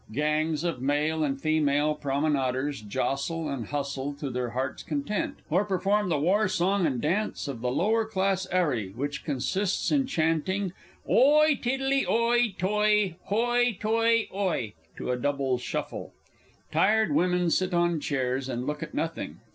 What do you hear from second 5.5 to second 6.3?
perform the